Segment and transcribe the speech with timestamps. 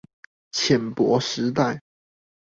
[0.51, 1.79] 淺薄時代